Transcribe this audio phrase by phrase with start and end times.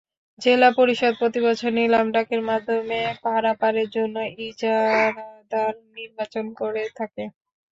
[0.39, 4.15] জেলা পরিষদ প্রতিবছর নিলাম ডাকের মাধ্যমে পারাপারের জন্য
[4.45, 7.23] ইজারাদার নির্বাচন করে থাকে।